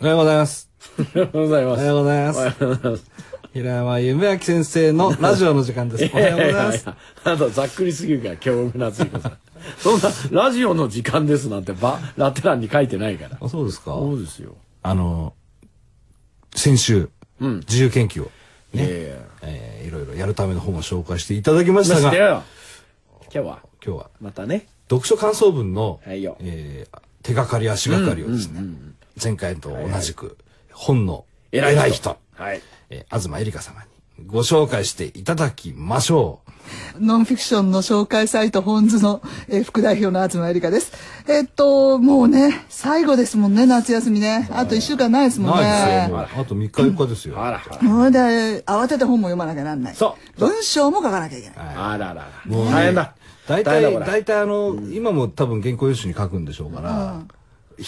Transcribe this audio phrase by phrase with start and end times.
[0.00, 0.70] おはようございます。
[0.98, 1.78] おはようございます。
[1.78, 3.10] おはようございますおはようございます。
[3.52, 6.10] 平山夢明先生のラジオの時間です。
[6.14, 6.86] おはようございます。
[6.86, 9.38] やややあなたざっくりすぎるから、今日夏彦さん。
[9.76, 13.36] そんな、ラジオの時間ですなんてば、ラテ欄に書いてないから。
[13.42, 14.56] あ、そうですかそうですよ。
[14.82, 15.34] あの、
[16.56, 18.24] 先週、うん自由研究を、
[18.72, 19.26] ねえ。
[19.42, 22.44] えーいろいろやるための本を紹介していただきましたが、今
[23.30, 24.66] 日は、日はまたね。
[24.88, 28.62] 読書感想文の、はいよえー手がかり足がかりをですね、
[29.22, 30.38] 前回と同じく、
[30.72, 32.62] 本の偉い人偉い人、はい。
[32.90, 33.90] えー東えりか様に
[34.26, 36.50] ご紹介していただきましょう。
[37.04, 40.92] ノンフィクションの紹介サイト本図の、えー副代表の東えりかです。
[41.28, 44.48] えっと、もうね、最後ですもんね、夏休みね。
[44.52, 46.08] あと一週間ないですもんないですよ、ね。
[46.08, 46.40] もう。
[46.42, 47.42] あと3日4日ですよ。
[47.42, 47.82] あらあら。
[47.82, 49.94] もうで、慌てて本も読まなきゃなんない。
[49.94, 51.56] そう文章も書かなきゃいけない。
[51.58, 52.28] あららら。
[52.46, 53.14] もうね大変だ。
[53.48, 57.22] 大体、大体あの、今も多分原稿用紙に書くんでしょうから、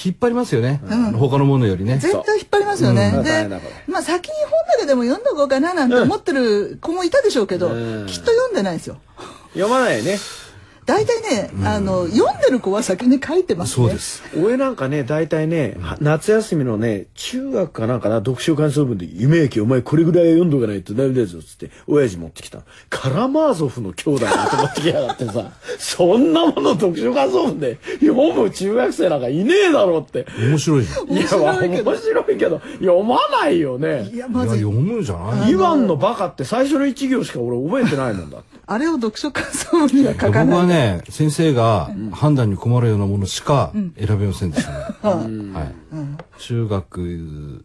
[0.05, 0.80] 引っ張りますよね。
[1.19, 1.98] 他のものよりね。
[1.98, 3.12] 絶対引っ張りますよね。
[3.14, 8.99] うん大でまあ先に本だけでも読んどこうかななんて思ってる子もいたでしょうけど、うんきっと読んでないですよ。
[9.52, 10.18] 読まないね。
[10.85, 13.87] 大体ね、あの、読んでる子は先に書いてますね。
[13.87, 13.99] そうで。
[14.01, 14.23] す。
[14.37, 22.65] 俺なんかね、大体ね、は夏休みのね、中学かなんかな、読書感想文で、夢駅お前これぐらい読んどかないとダメだぞ、つって、親父持ってきたの。
[22.91, 30.27] カラマーゾフの兄弟だと思ってきやがってさ、 そんなもの読書感想文で読む中学生なんかいねえだろって。
[30.41, 31.09] 面白いじゃん。
[31.11, 34.17] いいや、面白いけど、読まないよねい。
[34.17, 38.59] や、や、まず、読むんじゃないイワンのバカって最初の一行しか俺覚えてないもんだって。
[38.66, 40.59] あれを読書感想文には書か僕ない。
[40.60, 44.77] はね、先生が判断に困るようなものしか選べませんでしたね。
[45.52, 46.41] はい。
[46.41, 47.65] 中学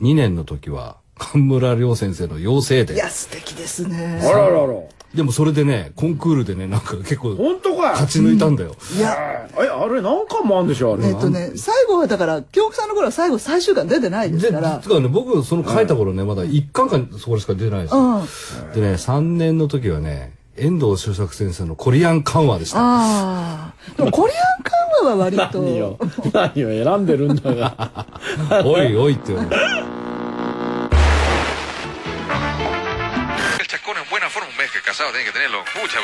[0.00, 2.94] 2年の時は、神村良先生の養成で。
[2.94, 4.20] いや、素敵ですね。
[4.22, 4.66] あららら。
[5.14, 7.92] でもそれでね、コンクールでね、なんか結構本当かよ。
[7.92, 8.76] 勝ち抜いたんだよ。
[8.96, 11.06] いや、え、あれ何巻もあるんでしょあれ。
[11.06, 14.80] えっとね、最後はだから、京極さんの頃は最後最終巻出てないですで、から。
[14.84, 18.00] 実はね、僕、その書いた頃ね、まだ1巻かそこしか出てないですよ。
[18.00, 18.14] うん。
[18.16, 18.26] あ
[18.74, 22.78] でね、3年の時はね、遠藤周作先生のコリアン緩和でした。
[22.80, 23.72] あ。
[23.96, 25.62] でもコリアン緩和は割と。
[25.62, 25.98] 何を、
[26.32, 28.06] 何を選んでるんだが。
[28.66, 29.97] おいおいって言われ
[34.98, 35.58] mes que casado tiene que tenerlo.
[35.74, 35.98] Pucha.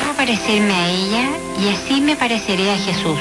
[0.00, 1.28] Debo parecerme a ella
[1.60, 3.18] y así me pareceré a Jesús.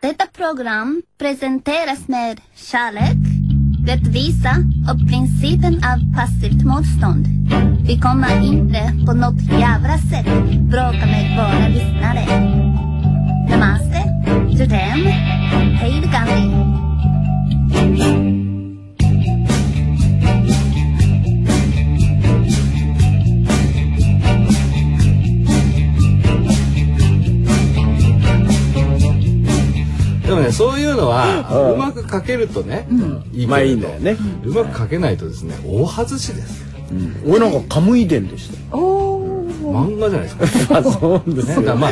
[0.00, 3.16] Detta program presenteras med kärlek,
[3.86, 4.56] rättvisa
[4.90, 7.26] och principen av passivt motstånd.
[7.86, 10.26] Vi kommer inte på något jävla sätt
[10.70, 12.24] bråka med våra lyssnare.
[13.48, 14.04] Namaste,
[14.50, 15.06] Judem,
[15.80, 18.33] hej Gandhi.
[30.24, 32.86] でもね、そういうのは、うまく書けるとね、
[33.32, 34.16] いいまあいいんだよね。
[34.44, 36.64] うまく書けないとですね、大外しです。
[37.26, 38.76] 俺なんかカムイ伝でした。
[39.64, 40.78] 漫画じゃないですか。
[40.78, 41.90] あ、そうですね、だからまあ、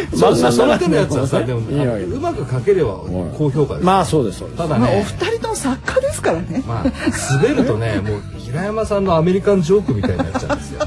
[0.53, 2.97] その手のやつはさ、ねでも、うまく書ければ
[3.37, 3.87] 高評価です。
[3.87, 4.59] まあそうです、そうです。
[4.59, 6.63] まあ、おただね、二人とも作家ですからね。
[6.67, 10.87] まあ、滑るとね、もう、平山さんのアメリカンジョークみたいになっちゃうんですよ。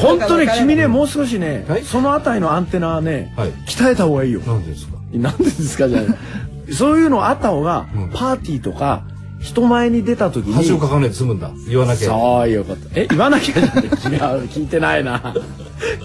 [0.00, 4.40] 当ね、わからない君ね、もう少しねはい、そのあたりのアンテナはねはい、鍛えた方がいいよ。
[4.40, 4.95] なんでですか？
[5.12, 6.16] なんでですかじゃない。
[6.72, 9.02] そういうのあった方がうん、パーティーとか、
[9.40, 10.54] 人前に出た時に。
[10.54, 11.50] 恥をかかないで済むんだ。
[11.68, 12.08] 言わなきゃ。
[12.08, 13.00] そうよかった。
[13.00, 13.70] え、言わなきゃじゃな
[14.46, 15.34] 聞いてないな。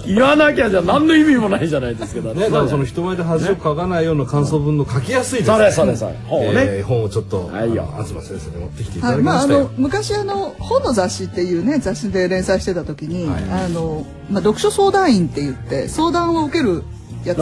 [0.06, 5.52] 言わなきゃじゃ何の意味もないじゃないですけどね、だからその人前で恥をかかないような感想文の書きやすいです
[5.86, 5.96] ね。
[6.30, 9.60] えー本をちょっと、はいよ東先生に持ってきていただきましたよ。
[9.60, 16.84] あの昔あの本の雑誌っていうね雑誌で連載してた時に、はいあのまあ、読書相談員って言って相談を受ける
[17.24, 17.40] やつ、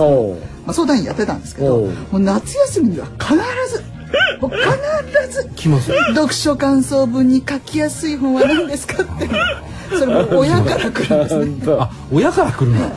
[0.69, 3.83] まあ、相談員やってたんですけどもう夏休みには必ず
[4.39, 5.97] もう必ず来ますよ。
[6.15, 9.29] 読書感想文に書きやすい本は何ですかって
[9.97, 12.87] それも親から来るんですねあ、親から来るんだ。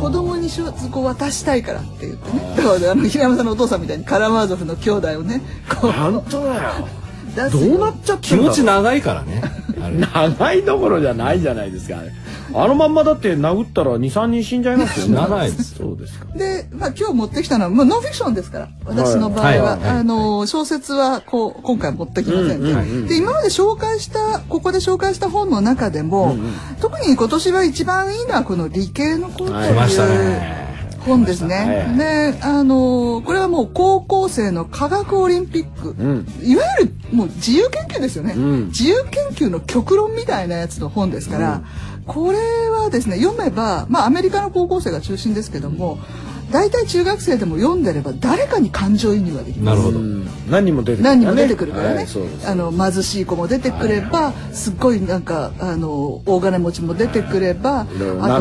[0.00, 5.40] 子供に書こう渡したいからって言ってねだからあの平山さんのお父さんみたいにカラマーゾフの兄弟をね
[5.80, 6.60] こう本当だよ。
[7.34, 8.48] 出すどうなっちゃって気んだろう。
[8.50, 9.42] 持ち長いからね。
[10.12, 11.96] 長いどころじゃないじゃないですか。
[12.54, 15.16] あのまんまだって殴ったら2、3人死んじゃいますよね。
[15.16, 15.74] 死なないです。
[15.74, 16.26] そうですか。
[16.36, 18.68] で、まあ、今日持ってきたのは、まあ、ノンフィクションですから。
[18.84, 19.56] 私の場合は、はい。
[19.56, 19.78] はい。
[19.80, 19.98] はい。
[19.98, 26.36] あの小説はこう今回持ってきませんで,、うんうんうんで今まで紹介したここで紹介した本の中でも、
[26.80, 29.70] 特に今年は一番いいのはこの理系の子とはい。
[29.70, 30.63] 来ましたいうね。
[31.04, 31.54] 本ですね。
[31.54, 31.66] はい。
[31.66, 36.26] はいであのこれはもう高校生の科学オリンピック、ん。
[36.42, 38.66] いわゆるもう自由研究ですよね、ん。
[38.66, 41.62] 自由研究の極論みたいなやつの本ですから、
[42.06, 45.98] これはですね読めば、まあ、アメリカの高校生が中心ですけども
[46.50, 49.98] 大体中学生でも読んでれば誰かに感情移入ができるなるほど。
[49.98, 50.26] うん。
[50.48, 51.04] 何人も出てくる。
[51.04, 57.94] 何人も出てくるからね、はいそうですあの貧しい子も出てくれば、すっごいなんかあの大金持ちも出てくればあと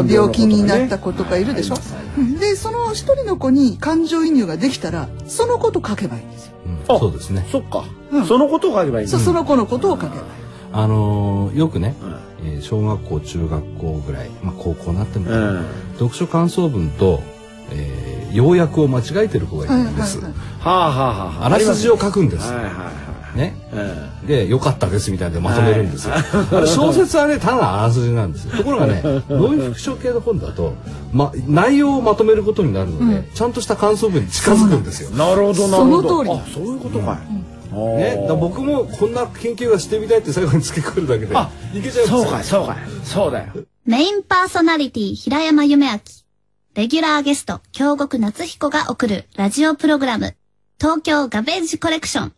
[0.03, 1.75] 難病気になった子とかいるでしょ、
[2.17, 2.37] うん。
[2.39, 6.53] でその一人の子に感情移入ができたらそのこと書けばいいんですよ、
[6.89, 6.99] うん。
[6.99, 7.47] そうですね。
[7.51, 8.25] そっか、うん。
[8.25, 9.17] そのことを書けばいいんだ。
[9.17, 10.21] そうその子のことを書けばいい。
[10.75, 12.15] あのーよくね、うん
[12.47, 15.65] えー小学校中学校ぐらい、まあ、高校になっても、うん。
[15.93, 17.21] 読書感想文と、
[17.73, 18.03] えー
[18.33, 21.49] 要約を間違えてる子がいるんです、はいはいはあはあはあはあ。
[21.49, 22.91] らすじを書くんです、はいはいは
[23.35, 23.37] い。
[23.37, 28.55] ねうんで良かったですみたいなでまとめるんですよ、あれ小説はねただあらすじなんですよ。
[28.57, 30.75] ところがねノンフィクション系の本だと、
[31.11, 35.09] ま、内容をまとめることになるので、ちゃんとした感想文に近づくんですよ。
[35.09, 36.09] なるほどなるほど。
[36.09, 36.31] その通り。
[36.31, 42.77] あそういうことかい、ね、だ僕もこんな研究がしてみたいって最後に付け加えるだけであいけちゃうそうかいそうかい。
[43.03, 43.47] そうだよ。
[43.85, 45.99] メインパーソナリティ平山夢明。
[46.75, 50.35] レギュラーゲスト京極夏彦が送るラジオプログラム
[50.81, 52.33] 東京ガベージコレクション。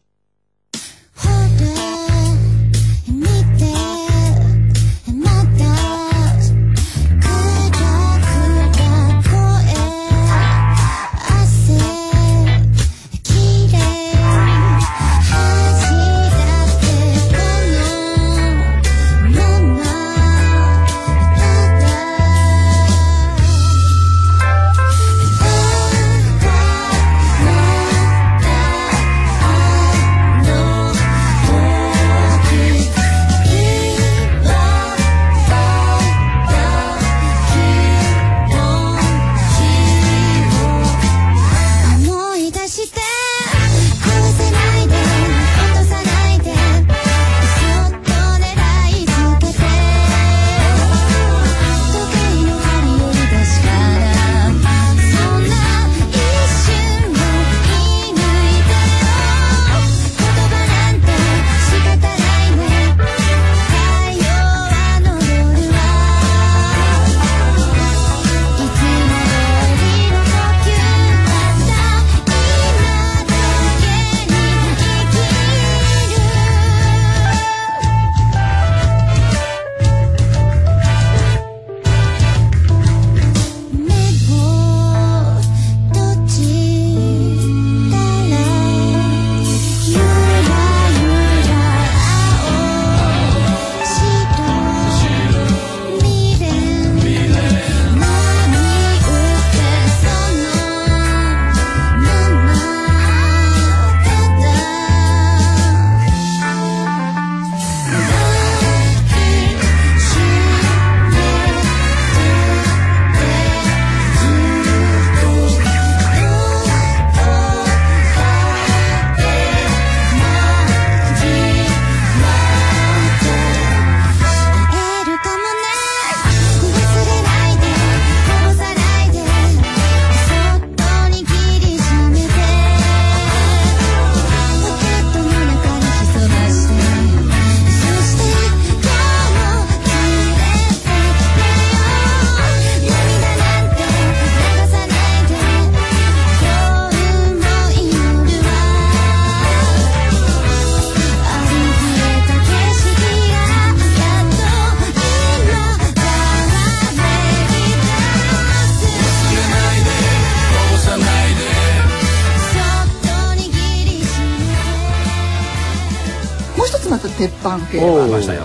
[167.18, 168.44] 鉄板系おうましたよ。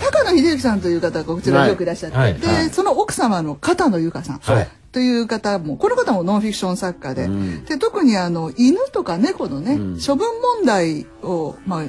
[0.00, 2.32] 高野秀之さんという方がこちらによくいらっしゃって、はい。
[2.32, 2.40] はい。
[2.40, 4.68] でその奥様の片野由香さん、はい。
[4.92, 7.28] という方もこの方もノンフィクション作家で,、
[7.66, 11.84] で特にあの犬とか猫のね、処分問題を、まあ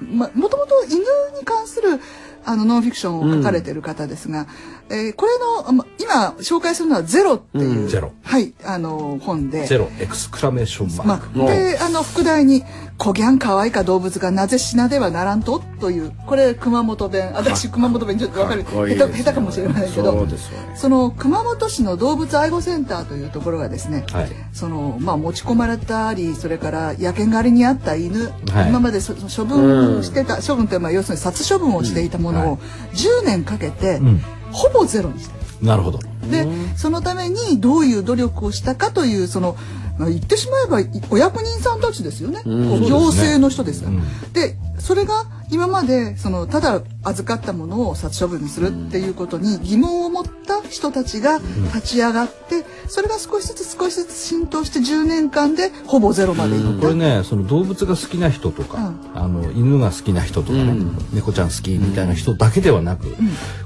[0.00, 0.98] まもともと犬
[1.38, 2.00] に関する
[2.44, 4.46] あのノンフィクションを書かれてる方ですが、
[4.90, 8.12] えーこれのま今紹介するのは「ゼロ」っていう、うんゼロ。
[8.22, 9.66] はいあの本で。
[9.66, 12.64] ゼロエクスクラメーションマーク、まあ、であの副題に
[12.96, 17.30] 「コギャン可愛いか動物がなぜ死なではならんと」というこれ熊本弁。
[17.34, 18.64] 私熊本弁ちょっとわかる。
[18.64, 20.12] かっこいい下手下手かもしれませんけど。
[20.12, 20.76] そうですよね。
[20.76, 24.28] その熊本市の動物愛護センターというところがですね、はい。
[24.52, 28.68] そのまあ、持ち込まれたりそれから野犬狩りにあった犬、はい。
[28.68, 32.58] 今までそ処分してた、処分というのは要するに殺処分をしていたものを
[32.94, 34.20] 10年かけて、ん
[34.52, 35.38] ほぼゼロにした。
[35.64, 35.98] なるほど。
[36.30, 39.56] でそのためにどういう努力をしたかというその、
[39.98, 43.96] まあ、言ってしまえばいお役人さんたちですよね、こう行政の人ですから。
[44.32, 51.38] でそれが今までそのただ預かったものを殺処分にするっていうことに疑問を持った人たちが
[51.74, 60.74] 立ち上がってそれが少しずつ少しずつ浸透して10年間でほぼゼロまでいったこれねその動物が好きな人とか、あの犬が好きな人とかね、
[61.12, 63.14] 猫ちゃん好きみたいな人だけではなく、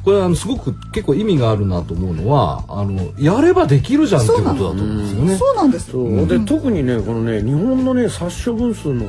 [0.05, 5.37] これはあのすごく結構意味があるなと思うのはあのやればできるじゃんっていうことだと思うんですよね。
[5.37, 5.93] そうなんです。
[6.29, 9.05] で特にねこのね日本のね殺処分数の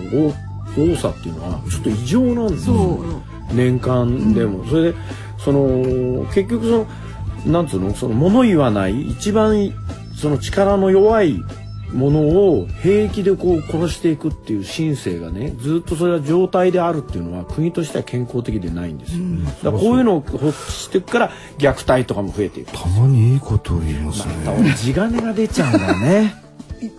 [0.75, 3.22] 多多さっていうのはちょっと異常なんですよ
[3.53, 4.98] 年間でも、それで
[5.38, 6.88] その結局その
[7.46, 7.94] なんつうの？
[7.94, 9.72] その物言わない一番
[10.15, 11.39] その力の弱い
[11.92, 19.24] ものを平気でこう殺していくっていう神性がねずっとそれは状態であるっていうのは国としては健康的でないんですよ、
[19.63, 22.72] だからこういうのを放置していくから虐待とかも増えていく。
[22.72, 24.34] たまにいいことを言いますね。
[24.75, 26.34] 地金が出ちゃうんだよね。
[26.39, 26.42] い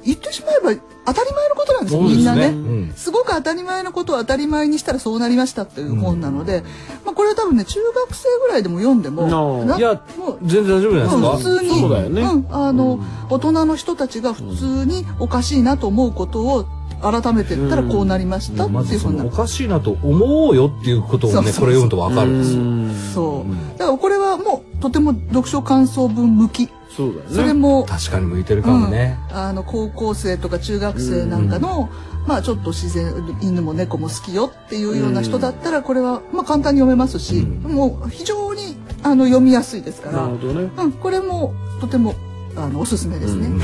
[0.04, 2.08] 言ってしまえば当たり前のことなんですよ、ね。
[2.08, 2.92] みんなね、うん。
[2.96, 6.62] すごく当たり前のことを当たり前にしたらそうなりましたっていう本なので、
[7.04, 9.64] まあこれは多分ね中学生ぐらいでも読んでもああ。
[9.64, 11.30] ないやもう全然大丈夫じゃないですか？
[11.30, 12.22] うん普通にそうだよね。
[12.22, 16.64] ん、あの、大人の人たちが普通におかしいなと思うことを
[17.02, 19.28] 改めて言ったらこうなりましたっていうふうなの。
[19.28, 23.14] おかしいなと思うよっていうことをねこれ読むとわかるんですよ。
[23.14, 23.78] そう。
[23.78, 27.34] だからこれはもうとても読書感想文向きそうだよね。
[27.34, 29.18] それも確かに向いてるかもね。
[29.30, 29.36] うん。
[29.36, 31.88] あの高校生とか中学生なんかの、
[32.26, 40.70] まあちょっと自然犬も猫も好きよっていうような人だったらこれはまあ簡単に読めますし、もう非常にあの読みやすいですから、なるほどね。
[40.76, 42.14] うん、これもとても
[42.56, 43.46] あのおすすめですね。
[43.46, 43.58] うん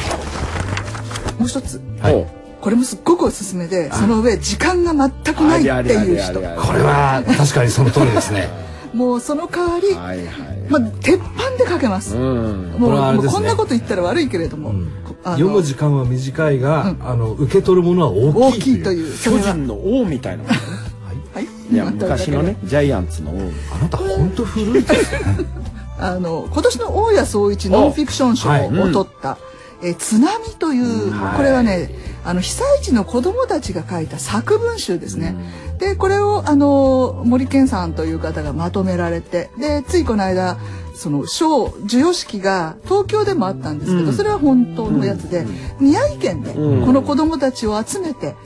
[1.41, 1.81] もう一つ。
[2.01, 2.27] はい。
[2.61, 6.35] これもすっごくおすすめでその上時間が全くないっていう人。
[6.35, 6.41] こ
[6.75, 8.51] れは確かにその通りですね。
[8.95, 10.59] もうその代わり、はいはい。
[10.69, 12.17] まあ、鉄板で書けます。
[12.17, 12.71] うん。
[12.73, 13.33] もうこれはあれですね。
[13.33, 14.93] もうこんなこと言ったら悪いけれども、うん。
[15.23, 21.45] あの読む時間は短いが、あの受け取るものは大大きいきいというそ巨れは人の王みたいなはい。
[21.73, 21.77] い。
[21.77, 23.51] や昔のねジャイアンツの王。
[23.75, 25.27] あなた本当古いですよね。
[25.99, 29.37] あの今年の大谷総一ノンフィクション賞はいを取った
[29.83, 31.91] 「えー津波」という、これはね
[32.25, 35.35] あの被災地の子どもたちが書いた作文集ですね。
[35.79, 40.59] でこれをあの森健さんという方がまとめられてでついこの間
[40.95, 45.47] その賞授与式が東京でもあったんですけど、それは本当のやつで、
[45.81, 46.61] 宮城県でこ
[46.93, 48.37] の子どもたちを集めて、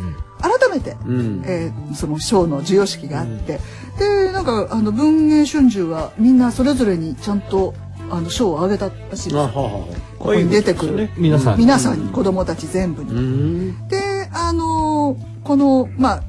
[0.40, 1.42] 改めて、ん。
[1.44, 3.58] えーその賞の授与式があって、
[3.98, 7.74] でなんかあの文藝春秋はみんなそれぞれにちゃんと
[8.10, 9.52] あの賞をあげたらしいです。
[9.52, 11.10] ここに出てくる。
[11.16, 11.58] 皆さん。
[11.58, 13.10] 皆さんに子どもたち全部に。
[13.10, 13.88] うん。
[13.88, 16.22] であのーこのまあ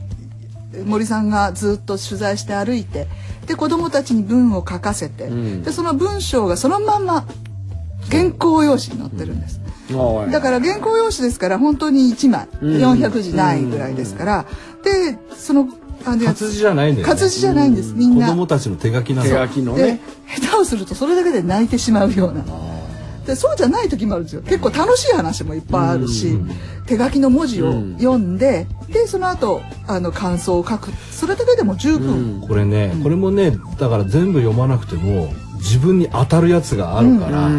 [0.85, 3.07] 森さんがずっと取材して歩いて
[3.47, 7.25] で子どもたちに文を書かせて、でその文章がそのまま
[8.11, 9.61] 原稿用紙に載ってるんです。
[10.31, 14.45] だから原稿用紙ですから本当に1枚、400字ないぐらいですから、
[14.83, 15.69] でその
[16.05, 17.13] あの活字じゃないんだよね。
[17.13, 18.27] 活字じゃないんですみん子な。
[18.27, 19.35] 供たちの手書きな手の。
[19.35, 19.99] で書きのね。
[20.27, 22.43] 下手をするとそれだけで泣いてしまうような。
[23.25, 24.43] でそうじゃない時もあるんですよ。
[24.43, 26.37] 結構楽しい話もいっぱいあるし、
[26.85, 30.91] 手書きの文字を読んで、でその後あの感想を書く。
[31.09, 37.49] それだけでも十分、これね、これもねだから全部読まなくても自分に当たるやつがあるから、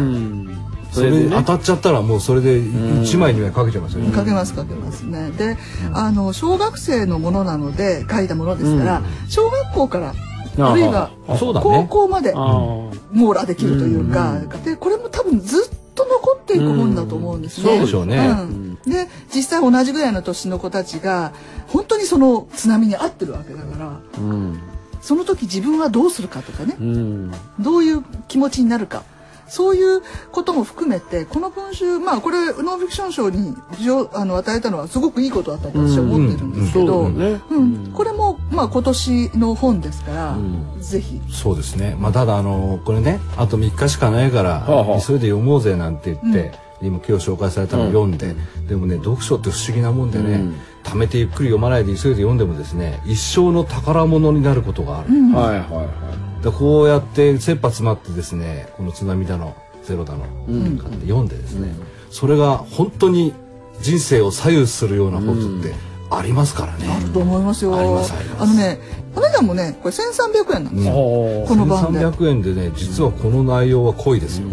[0.97, 4.15] それに当たっちゃったらもうそれで1枚2枚かけちゃいますよね。
[4.15, 5.01] 書けます書けます。
[5.03, 5.31] ね。
[5.31, 5.57] で、
[5.93, 10.13] あの小学生のものなので書いたものですから、小学校から
[10.59, 11.87] あるいは高ね。
[11.89, 17.69] 校まで網羅できるというか、でこれも多分ずっと残っていく本だと思うんですね。
[17.69, 18.27] そうでしょうね。
[18.27, 18.75] ん。
[18.85, 21.33] で実際同じぐらいの年の子たちが
[21.67, 24.59] 本当にその津波に遭ってるわけだからうん。
[25.01, 27.31] その時自分はどうするかとかね、うん。
[27.59, 29.03] どういう気持ちになるか
[29.47, 30.01] そういう
[30.31, 37.41] ことも含めてこの文集まあこれノンフィクション賞に上あの与えたのはすごくいいことだったと私は思ってるんですけど、そうだね。
[37.49, 37.91] うん。
[37.93, 40.37] これもまあ今年の本ですから、
[40.79, 41.21] ぜひ。
[41.31, 41.95] そうですね。
[41.99, 45.01] まあただあのこれねあと3日しかないからあはあ。
[45.01, 46.51] 急いで読もうぜなんて言って、
[46.81, 48.35] 今今日紹介されたのを読んで、
[48.67, 50.41] でもね読書って不思議なもんでね、
[50.83, 55.09] 貯めてゆっくり読まないで急いで読んでもですね一生の宝物になることがある。
[55.33, 61.73] はいはいはでこうやって切羽詰まってですねこの津波だのゼロだの、買って読んでですね、
[62.11, 63.33] それが本当に
[63.79, 65.73] 人生を左右するようなことって
[66.09, 66.87] ありますからね。
[67.13, 67.75] と思いますよ。
[67.77, 68.53] ありますあります。
[68.53, 68.79] のね、
[69.15, 70.93] お値段もね、これ1300円なんですよ。
[70.93, 71.99] いこの版で。
[71.99, 74.47] 300円でね実はこの内容は濃いですよ。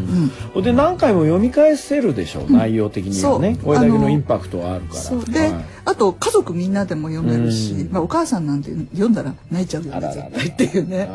[0.53, 0.63] ほん。
[0.63, 3.57] で何回も読み返せるでしょ内容的にはね。
[3.63, 5.33] これだけあののインパクトはあるから。
[5.33, 5.65] で、はい。
[5.85, 7.93] あと家族みんなでも読めるし、うん。
[7.93, 11.09] まあお母さんなんて読んだら泣いちゃうよね絶対っていうね。